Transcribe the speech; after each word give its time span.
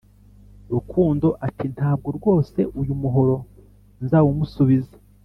Rukundo 0.73 1.27
ati 1.47 1.65
Ntabwo 1.75 2.07
rwose 2.17 2.59
uyu 2.81 2.93
muhoro 3.01 3.35
nzawumusubiza 4.03 4.95